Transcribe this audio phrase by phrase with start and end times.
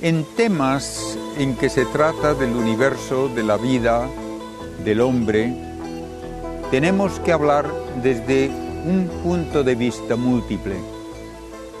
[0.00, 4.08] En temas en que se trata del universo, de la vida,
[4.84, 5.52] del hombre,
[6.70, 7.66] tenemos que hablar
[8.00, 8.48] desde
[8.86, 10.76] un punto de vista múltiple.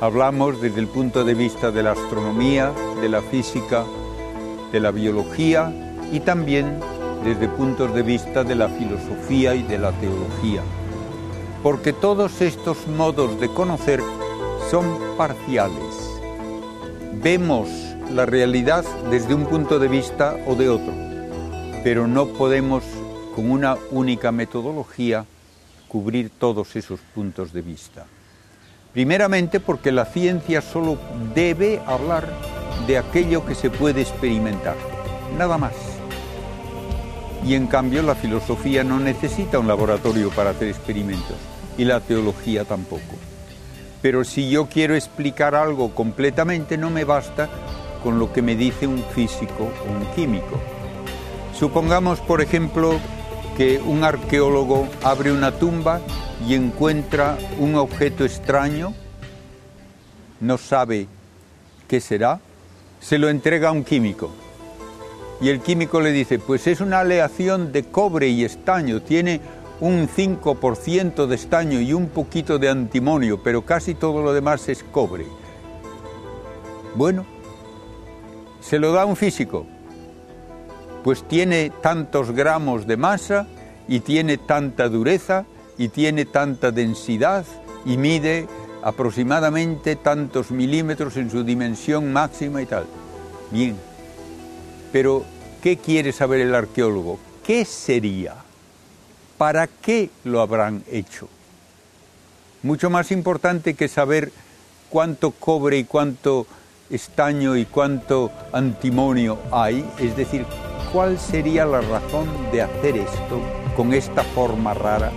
[0.00, 3.84] Hablamos desde el punto de vista de la astronomía, de la física,
[4.72, 5.70] de la biología
[6.10, 6.80] y también
[7.22, 10.62] desde puntos de vista de la filosofía y de la teología.
[11.62, 14.00] Porque todos estos modos de conocer
[14.70, 14.86] son
[15.18, 16.18] parciales.
[17.22, 20.92] Vemos la realidad desde un punto de vista o de otro,
[21.82, 22.84] pero no podemos
[23.34, 25.24] con una única metodología
[25.88, 28.06] cubrir todos esos puntos de vista.
[28.92, 30.98] Primeramente porque la ciencia solo
[31.34, 32.28] debe hablar
[32.86, 34.76] de aquello que se puede experimentar,
[35.36, 35.74] nada más.
[37.44, 41.36] Y en cambio la filosofía no necesita un laboratorio para hacer experimentos
[41.76, 43.16] y la teología tampoco.
[44.00, 47.48] Pero si yo quiero explicar algo completamente no me basta
[48.06, 50.60] con lo que me dice un físico o un químico.
[51.58, 53.00] Supongamos, por ejemplo,
[53.56, 56.00] que un arqueólogo abre una tumba
[56.46, 58.94] y encuentra un objeto extraño,
[60.38, 61.08] no sabe
[61.88, 62.38] qué será,
[63.00, 64.30] se lo entrega a un químico.
[65.40, 69.40] Y el químico le dice, pues es una aleación de cobre y estaño, tiene
[69.80, 74.84] un 5% de estaño y un poquito de antimonio, pero casi todo lo demás es
[74.84, 75.26] cobre.
[76.94, 77.26] Bueno,
[78.60, 79.66] se lo da un físico,
[81.04, 83.46] pues tiene tantos gramos de masa
[83.88, 85.44] y tiene tanta dureza
[85.78, 87.44] y tiene tanta densidad
[87.84, 88.48] y mide
[88.82, 92.86] aproximadamente tantos milímetros en su dimensión máxima y tal.
[93.50, 93.76] Bien,
[94.92, 95.24] pero
[95.62, 97.18] ¿qué quiere saber el arqueólogo?
[97.44, 98.34] ¿Qué sería?
[99.38, 101.28] ¿Para qué lo habrán hecho?
[102.62, 104.32] Mucho más importante que saber
[104.88, 106.46] cuánto cobre y cuánto
[106.90, 110.44] estaño y cuánto antimonio hay, es decir,
[110.92, 113.40] cuál sería la razón de hacer esto
[113.76, 115.10] con esta forma rara,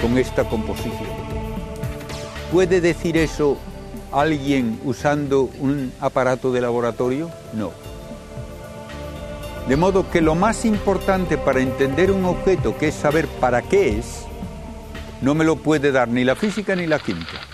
[0.00, 1.10] con esta composición.
[2.52, 3.56] ¿Puede decir eso
[4.10, 7.30] alguien usando un aparato de laboratorio?
[7.54, 7.70] No.
[9.68, 13.98] De modo que lo más importante para entender un objeto, que es saber para qué
[13.98, 14.26] es,
[15.22, 17.51] no me lo puede dar ni la física ni la química.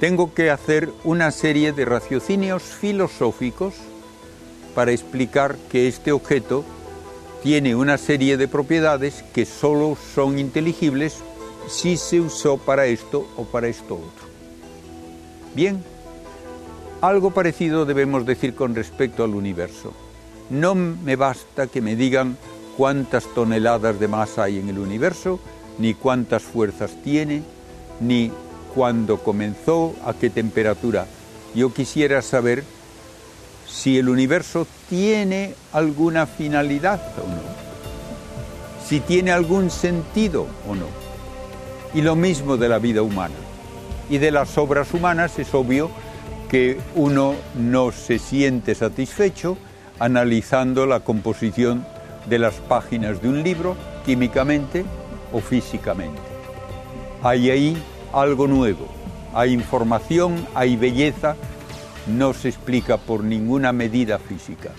[0.00, 3.74] Tengo que hacer una serie de raciocinios filosóficos
[4.74, 6.64] para explicar que este objeto
[7.42, 11.22] tiene una serie de propiedades que solo son inteligibles
[11.68, 14.26] si se usó para esto o para esto otro.
[15.54, 15.82] Bien,
[17.00, 19.94] algo parecido debemos decir con respecto al universo.
[20.50, 22.36] No me basta que me digan
[22.76, 25.40] cuántas toneladas de masa hay en el universo,
[25.78, 27.42] ni cuántas fuerzas tiene,
[28.00, 28.30] ni
[28.76, 31.06] cuándo comenzó, a qué temperatura.
[31.54, 32.62] Yo quisiera saber
[33.66, 37.40] si el universo tiene alguna finalidad o no,
[38.86, 41.06] si tiene algún sentido o no
[41.94, 43.34] y lo mismo de la vida humana.
[44.10, 45.90] Y de las obras humanas es obvio
[46.50, 49.56] que uno no se siente satisfecho
[49.98, 51.86] analizando la composición
[52.28, 54.84] de las páginas de un libro químicamente
[55.32, 56.20] o físicamente.
[57.22, 57.82] Hay ahí
[58.12, 58.86] algo nuevo,
[59.34, 61.36] hay información, hay belleza,
[62.06, 64.70] no se explica por ninguna medida física.